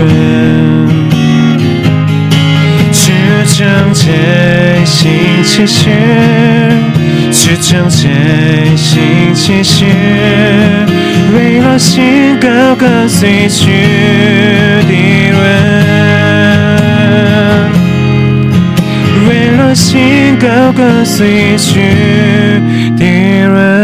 [2.92, 3.10] 注
[3.56, 4.02] 重在
[4.84, 5.10] 心
[5.44, 5.90] 其实，
[7.30, 9.84] 注去成全新奇事，
[11.36, 13.70] 为了信靠跟随去
[14.88, 14.92] 的
[15.30, 15.42] 人，
[19.28, 21.80] 为了信靠跟随去
[22.96, 23.83] 的人。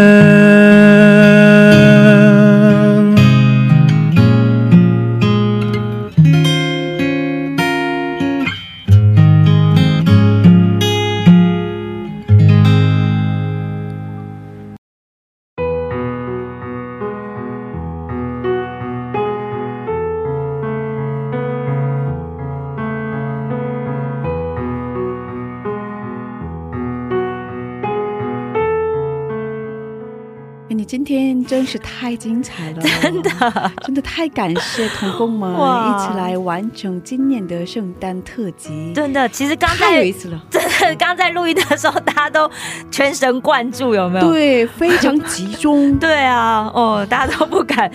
[31.71, 40.43] 是太精彩了，真的，真的太感谢童工们 哇一起来完成今年的圣诞特辑，真的，其实刚才有在意思了。
[40.51, 42.51] 真的刚在录音的时候，大家都
[42.91, 44.33] 全神贯注，有没有？
[44.33, 45.97] 对，非常集中。
[46.01, 47.89] 对啊，哦，大家都不敢，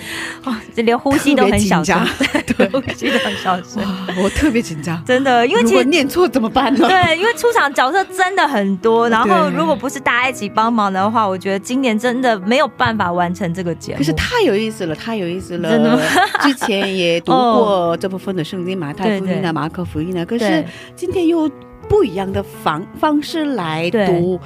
[0.43, 1.99] 哦，连呼吸都很小声，
[2.55, 5.95] 对，呼吸都很小声，哇我特别紧张，真的，因为如果其实。
[5.95, 6.87] 念错怎么办呢？
[6.87, 13.97] 对，因为出场角色真的很多，然后如果不是大家一起帮忙的话，我觉得今年真的没有办法完成这个节目。
[13.97, 15.69] 可是太有意思了，太有意思了！
[15.69, 16.01] 真的吗
[16.43, 20.63] 之前也读过这部分的圣经，马太福音啊、马可福音啊，可是
[20.95, 21.49] 今天又
[21.87, 24.39] 不一样的方方式来读。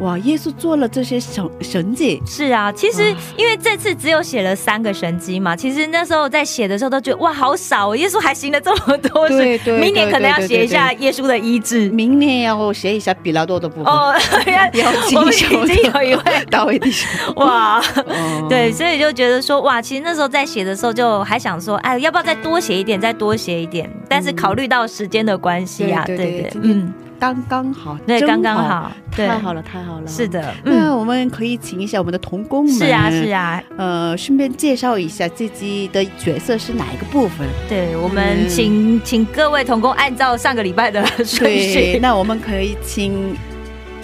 [0.00, 11.88] 哇，耶稣做了这些神神迹，是啊，其实因为这次只有写了三个神迹嘛，其实那时候在写的时候都觉得哇好少哦，耶稣还行了这么多事，对对明年可能要写一下耶稣的医治。
[11.88, 13.92] 明年要写一下比拉多的部分。
[13.92, 14.14] 哦，
[14.74, 17.08] 要我们已精修经有一位大卫弟兄。
[17.36, 23.90] 哇，哦对，所以就觉得说哇，其实那时候在写的时候就还想说，哎，要不要再多写一点，再多写一点？
[24.08, 30.06] 但是考虑到时间的关系啊，对对对，对对嗯，刚刚好，那，刚刚好，太好了，太好了。
[30.06, 30.26] 是。
[30.28, 37.46] 的，那嗯，我们可以请一下我们的童工们，是啊，是啊，呃，顺便介绍一下自己的角色是哪一个部分。
[37.68, 43.36] 对，我们嗯请请各位童工按照上个礼拜的顺，序，那我们可以请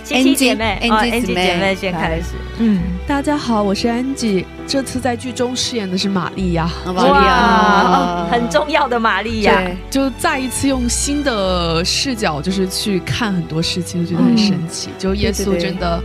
[0.02, 14.90] 七七姐妹 Angie- 哦 Angie，Angie 姐妹先开开始，嗯，大家好，我是安吉，这次在剧中饰演的是玛利亚，玛利亚哦很重要的玛利亚，对，就再一次用新的视角，就是去看很多事情，我觉得很神奇。
[14.98, 16.02] 就耶稣真的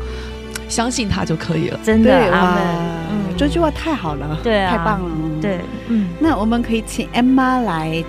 [0.69, 1.79] 相信他就可以了。
[1.83, 2.63] 真的对哇阿门，
[3.11, 3.35] 嗯。
[3.37, 4.71] 这句话太好了，对啊。
[4.71, 5.09] 太棒了。
[5.41, 8.03] 对，，嗯，那我们可以请 Emma 来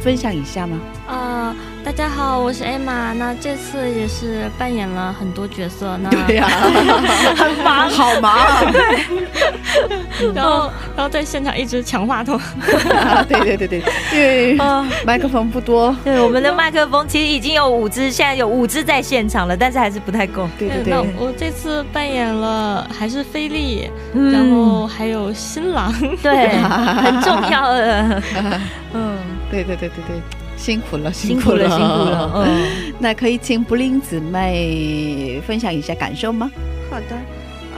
[0.00, 0.78] 分享一下吗？
[1.08, 1.54] 啊、
[1.86, 3.14] 大家好，我是 Emma。
[3.14, 6.48] 那这次也是扮演了很多角色，那呀，
[7.36, 8.36] 很忙，好忙。
[8.72, 12.40] 对然后然后在现场一直抢话筒。
[13.28, 13.82] 对对对对，
[14.12, 15.96] 因为啊，麦克风不多。
[16.02, 20.48] 对，我们的麦克风其实已经有五支，现在有五支在现场了，但是还是不太够。
[20.58, 25.94] 对对那对，我这次扮演了还是菲利，嗯然后还有新郎。
[26.20, 28.22] 对， 很重要的，
[28.92, 29.18] 嗯，
[29.52, 30.20] 对对对对对，
[30.56, 36.50] 辛苦了，辛苦了，辛苦了， 嗯，那可以请布林姊妹分享一下感受吗？
[36.90, 37.16] 好的，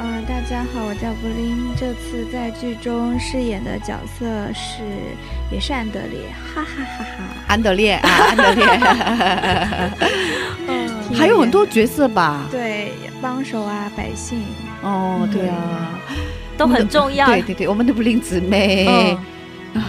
[0.00, 1.56] 呃，大家好，我叫布林。
[1.76, 4.24] 这次在剧中饰演的角色
[4.54, 4.82] 是
[5.50, 6.20] 也是安德烈，
[6.54, 7.24] 哈哈哈哈。
[7.48, 8.66] 安德烈啊， 安德烈，
[10.68, 12.46] 嗯还有很多角色吧？
[12.50, 14.42] 对帮手啊，百姓。
[14.82, 15.98] 哦，对啊，
[16.56, 17.26] 都很重要。
[17.26, 18.86] 对对对，我们的布林姊妹
[19.74, 19.82] 嗯，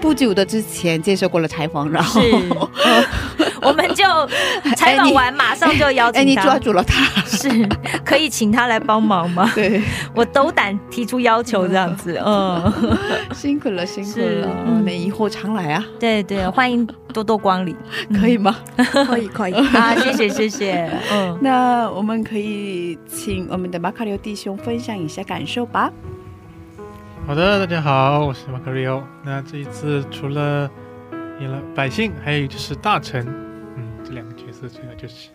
[0.00, 2.20] 不久的之前接受过了采访，然后
[3.62, 4.04] 我们就
[4.76, 7.48] 采访完马上就邀哎，你，抓住了他，是
[8.04, 9.50] 可以请他来帮忙吗？
[9.54, 9.82] 对，
[10.14, 12.72] 我斗胆提出要求这样子，嗯，
[13.34, 14.40] 辛苦了，辛苦是。
[14.40, 17.76] 了，嗯那以后常来啊，对对，欢迎多多光临，
[18.18, 18.56] 可以吗？
[19.06, 19.52] 可以可以。
[19.54, 25.90] 啊，谢谢谢谢，嗯，那我们可以请我们的马卡流弟兄分享一下感受吧。
[27.28, 29.02] 好的，大家好，我是马克瑞欧。
[29.22, 30.66] 那这一次除了
[31.38, 33.22] 演了百姓，还有就是大臣，
[33.76, 35.28] 嗯，这两个角色主要就是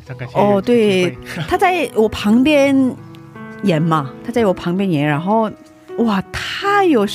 [0.00, 2.74] 非常感谢哦对他在我旁边
[3.64, 5.50] 演嘛，他在我旁边演，然后
[5.98, 7.06] 哇，太有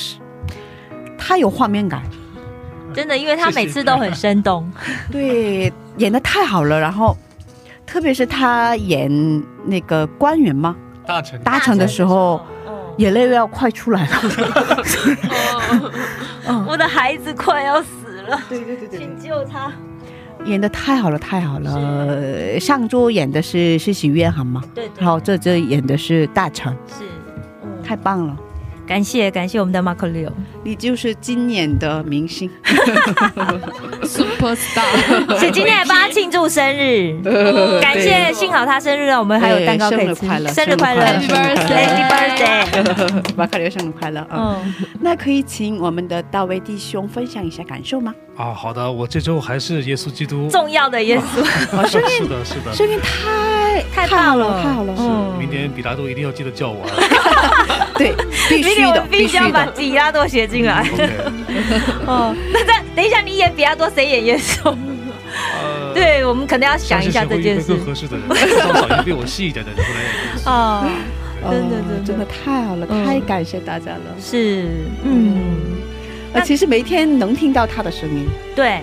[1.18, 2.00] 太有画面感，
[2.94, 4.72] 真的，因为他每次都很生动，
[5.10, 6.78] 对，演的太好了。
[6.78, 7.16] 然后
[7.84, 9.10] 特别是他演
[9.64, 12.40] 那个官员嘛，大臣大臣的时候，
[12.96, 14.08] 眼泪要快出来了。
[16.66, 19.72] 我的孩子快要死了，对对对对请救他。
[20.44, 22.60] 演的太好了，太好了。
[22.60, 25.02] 上周演的是是许愿，好吗，对对。
[25.02, 27.04] 然后这周演的是大臣，是，
[27.64, 27.82] 嗯。
[27.82, 28.36] 太棒了。
[28.86, 30.32] 感谢感谢我们的马可六，
[30.62, 32.48] 你就是今年的明星，
[34.04, 34.86] super star，
[35.40, 37.20] 是今天来帮他庆祝生日，
[37.80, 43.34] 感谢，幸好他生日了，我们还有蛋糕可以吃，对生日快乐生日快乐，Happy birthday！
[43.36, 44.56] 马卡流生日快乐啊！
[44.64, 48.14] 嗯，那可以请我们的大卫弟兄分享一下感受吗？
[48.36, 50.48] 啊，好的，我这周还是耶稣基督。
[50.48, 51.42] 重要的耶稣，
[51.76, 52.72] 哦，生是的，是的。
[52.72, 54.62] 生命太太好棒了。
[54.62, 55.34] 太好了，嗯。
[55.38, 57.85] 明天比达多一定要记得叫我啊。
[57.98, 58.14] 对，
[58.48, 59.72] 必须的必必须须要把的。
[59.72, 60.86] 比拉多写进来。
[62.06, 64.74] 哦，那这等一下你演比拉多，谁演耶稣？
[65.62, 67.84] 呃，对，我们可能要想一下这件事更。
[67.86, 70.50] 合适的人，至少找一个比我细一点的人过来演耶稣。
[70.50, 70.84] 哦，
[71.42, 74.16] 哦真的真的真的太好了，嗯太感谢大家了。
[74.20, 74.68] 是，
[75.04, 75.54] 嗯，
[76.32, 78.80] 呃，其实每天能听到他的声音，对，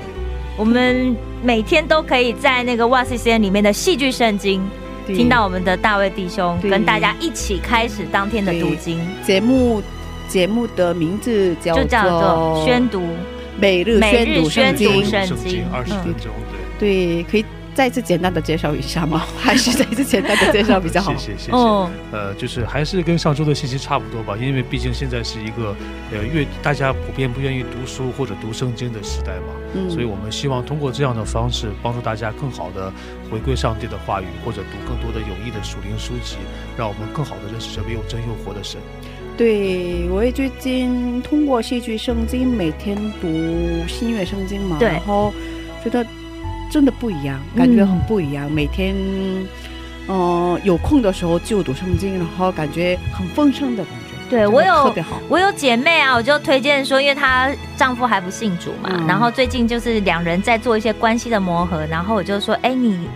[0.57, 9.81] 我们每天都可以在那个哇 C C N 里面的戏剧圣经对听到我们的大卫弟兄跟大家一起开始当天的读经，节目
[10.27, 13.01] 节目的名字叫就叫做宣读。
[13.59, 15.05] 每日每日宣读圣经。
[15.05, 16.31] 圣经二十嗯分钟，
[16.79, 17.21] 对。
[17.21, 17.45] 对，可以
[17.75, 19.23] 再次简单的介绍一下吗？
[19.37, 21.11] 还是再次简单的介绍比较好？
[21.15, 21.51] 谢 谢谢谢。
[21.51, 25.75] 哦，呃，就是还是跟上周的信息差不多吧，因为毕竟现在是一个
[26.11, 32.91] 呃越大家普遍不愿意读书或者读圣经的时代嘛，嗯所以我们希望通过这样的方式帮助大家更好的
[33.31, 36.37] 回归上帝的话语，或者读更多的有益的属灵书籍，
[36.77, 38.79] 让我们更好的认识这位又真又活的神。
[39.35, 43.27] 对，我也最近通过戏剧圣经，每天读
[43.87, 45.33] 新月圣经嘛，然后
[45.83, 46.05] 觉得
[46.73, 48.51] 真的不一样，感觉很不一样。
[48.51, 48.95] 每天，
[50.07, 54.27] 呃，有空的时候就读圣经，然后感觉很丰盛的感觉。
[54.27, 55.19] 对我有特别好。
[55.29, 63.07] 我有姐妹啊，我就推荐说，因为她丈夫还不信主嘛，嗯然后最近就是两人在做一些关系的磨合，然后我就说，哎，你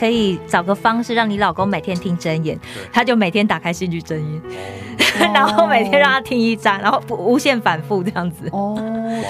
[0.00, 2.58] 可以找个方式让你老公每天听真言，
[2.90, 4.42] 他就每天打开戏剧真言，
[5.34, 8.74] 然后每天让他听一章，然后不无限反复这样子，哦，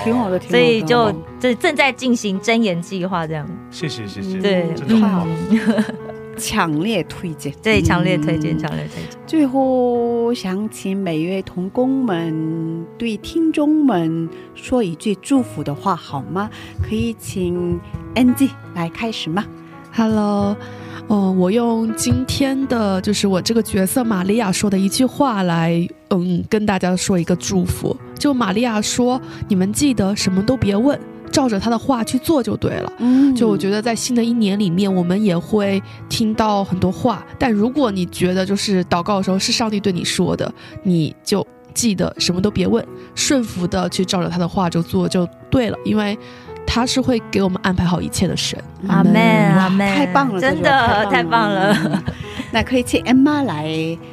[0.04, 0.60] 挺好的，挺好的。
[0.60, 5.26] 所以就这正在进行真言计划这样，谢谢谢谢，对，真的很棒。
[5.28, 5.84] 嗯
[6.38, 9.20] 强烈推荐，对，强烈推荐，嗯强烈推荐。
[9.26, 16.48] 最后，想请每位童工们对听众们说一句祝福的话，好吗？
[16.82, 17.78] 可以请
[18.14, 19.44] NG 来开始吗？
[19.92, 20.56] Hello，
[21.08, 27.96] 嗯，我用今天的就是我这个角色玛利亚说的一句话来，嗯，跟大家说一个祝福。
[28.16, 30.98] 就玛利亚说：“你们记得什么都别问，
[31.32, 40.52] 照着他的话去做就对了。”嗯就我觉得在新的一年里面，我们也会听到很多话，但如果你觉得就是祷告的时候是上帝对你说的，
[40.84, 42.84] 你就记得什么都别问，
[43.16, 46.16] 顺服的去照着他的话就做就对了，因为
[46.72, 48.56] 他是会给我们安排好一切的神。
[48.86, 49.12] 阿门
[49.56, 51.76] 哇阿门，太棒了，真的太棒了。
[51.84, 52.02] 嗯
[52.52, 53.64] 那可以请 Emma 来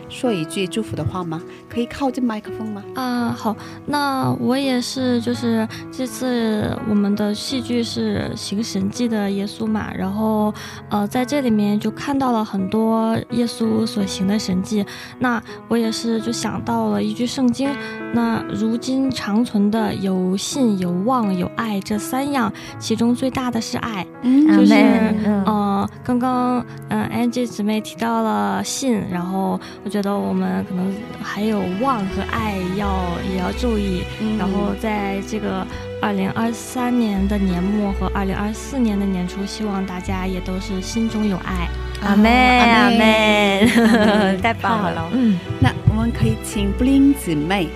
[0.10, 1.42] 说一句祝福的话吗？
[1.70, 2.84] 可以靠近麦克风吗？
[2.96, 3.56] 啊，好，
[3.86, 10.54] 那我也是，就是这次我们的戏剧是行神迹的耶稣嘛，然后
[10.90, 14.86] 呃，在这里面就看到了很多耶稣所行的神迹。
[15.20, 17.70] 那我也是就想到了一句圣经，
[18.14, 24.06] 那如今长存的有信、有望、有爱这三样，其中最大的是爱。
[24.24, 35.66] 嗯就是嗯呃，刚刚嗯、呃、，Angie 姊妹提到了信，然后我觉得我们可能还有望和爱要也要注意，嗯然后在这个
[36.02, 41.68] 二零二三年的年末和二零二四年的年初，希望大家也都是心中有爱。
[42.02, 45.10] 阿妹阿阿妹妹， 太棒了！
[45.14, 47.70] 嗯，那我们可以请布灵姊妹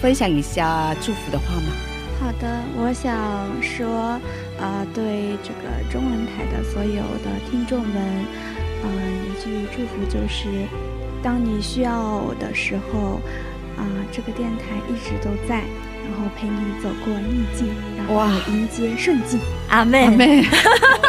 [0.00, 1.72] 分享一下祝福的话吗？
[2.20, 3.14] 好的，我想
[3.62, 4.18] 说，
[4.58, 8.02] 呃，对这个中文台的所有的听众们，
[8.82, 8.88] 呃，
[9.22, 10.48] 一句祝福就是，
[11.24, 13.18] 当你需要的时候，
[13.78, 15.56] 啊、这个电台一直都在，
[16.04, 17.66] 然后陪你走过逆境，
[17.96, 19.40] 然后迎接顺境。
[19.70, 20.44] 阿妹，阿妹，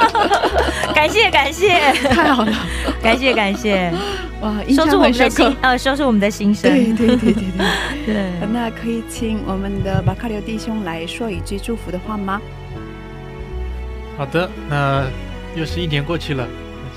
[0.96, 1.78] 感谢感谢
[2.10, 2.54] 太好了，
[3.04, 3.92] 感谢感谢，
[4.40, 5.58] 哇，印象说出我们的心。
[5.62, 6.72] 呃，说出我们的心声。
[6.72, 8.14] 对对对对对。
[8.14, 12.42] 对， 那可以请我们的马卡流弟兄来说一句祝福的话吗？
[14.18, 15.04] 好的，那
[15.58, 16.48] 又是一年过去了。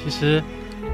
[0.02, 0.40] 其实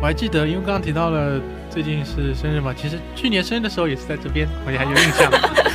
[0.01, 1.39] 我还记得，因为刚刚提到了
[1.75, 5.29] 最近是生日嘛，其实去年生日的时候也是在这边， 我也还有印象。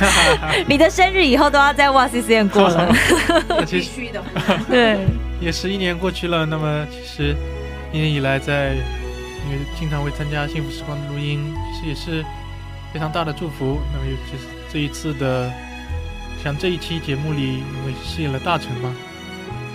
[0.66, 2.90] 你的生日以后都要在哇 C C N 过了。
[3.50, 4.22] 那其实须的。
[4.66, 4.98] 对，
[5.42, 7.36] 也是一年过去了，那么其实
[7.92, 8.72] 一年以来在，
[9.44, 12.24] 因为经常会参加幸福时光的录音，其实也是
[12.94, 13.78] 非常大的祝福。
[13.92, 15.52] 那么尤其是这一次的，
[16.42, 18.90] 像这一期节目里，因为饰演了大成嘛，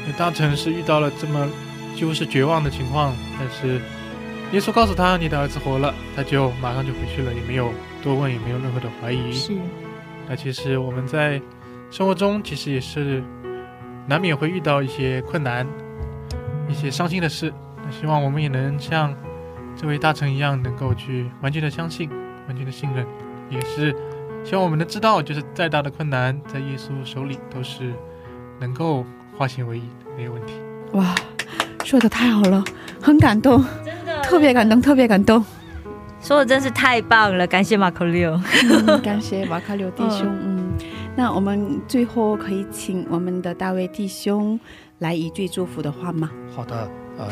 [0.02, 1.48] 因为大成是遇到了这么
[1.96, 3.80] 几乎是绝望的情况，但是
[4.52, 7.72] 耶稣告诉他：“你的儿子活了。”他就马上就回去了，也没有
[8.02, 9.34] 多问，也没有任何的怀疑。
[9.34, 9.52] 是，
[10.30, 11.42] 那其实我们在
[11.92, 13.24] 生活中，其实也是
[14.08, 15.68] 难免会遇到一些困难、
[16.70, 17.54] 一些伤心的事。
[17.84, 19.14] 那希望我们也能像
[19.76, 22.10] 这位大臣一样，能够去完全的相信、
[22.48, 23.06] 完全的信任，
[23.50, 23.94] 也是
[24.44, 27.94] 希望我们能知道，就是再大的困难，在耶稣手里都是
[28.60, 29.06] 能够
[29.38, 29.84] 化险为夷，
[30.16, 30.54] 没有问题。
[30.94, 31.14] 哇，
[31.84, 32.64] 说的太好了，
[33.02, 33.95] 很感动，真 的
[34.26, 35.44] 特别感动，特别感动。
[36.20, 38.40] 说的真是太棒了，感谢马克六。
[38.64, 40.26] 嗯感谢马克六弟兄。
[40.42, 40.74] 嗯，
[41.16, 44.60] 那我们最后可以请我们的大卫弟兄
[45.00, 46.32] 来一句祝福的话吗？
[46.56, 47.28] 好的，呃，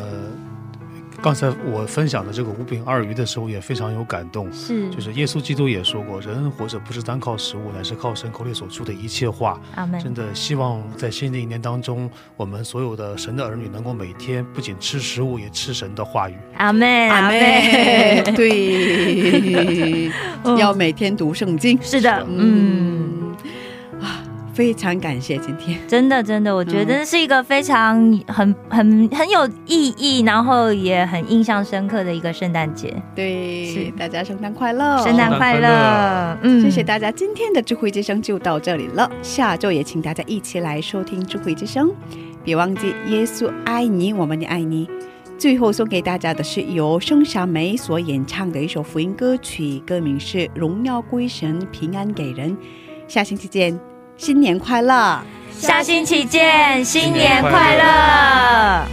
[1.24, 4.52] 刚才我分享的这个五饼二鱼的时候也非常有感动。
[4.52, 9.58] 是，就是耶稣基督也说过，人活着不是单靠食物，乃是靠神口里所出的一切话。
[9.76, 9.98] 阿门。
[10.04, 16.36] 真的希望在新的一年当中，我们所有的神的儿女能够每天不仅吃食物，也吃神的话语。
[16.58, 20.12] 阿妹，阿妹， 对，
[20.60, 21.80] 要每天读圣经。
[21.82, 23.03] 是的，嗯，啊，
[24.54, 27.98] 非常感谢今天，真的真的，我觉得是一个非常
[28.28, 32.94] 很很很有意义，然后也很印象深刻的一个圣诞节。
[33.16, 39.10] 对，是大家圣诞快乐，圣诞快乐，嗯，谢谢大家，今天的智慧之声就到这里了。
[39.24, 41.92] 下周也请大家一起来收听智慧之声，
[42.44, 44.88] 别忘记耶稣爱你，我们也爱你。
[45.36, 52.52] 最后送给大家的是由盛小梅所演唱的一首福音歌曲，歌名是《荣耀归神，平安给人》。
[53.08, 53.78] 下星期见，
[54.18, 55.22] 新年快乐！
[55.52, 58.86] 下星期见，新年快乐。